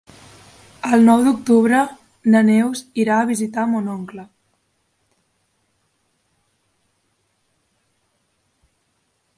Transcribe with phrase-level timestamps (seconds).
[0.95, 1.81] El nou d'octubre
[2.35, 4.25] na Neus irà a visitar mon oncle.